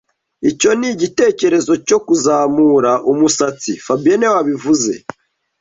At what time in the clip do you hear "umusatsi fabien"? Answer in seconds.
3.11-4.17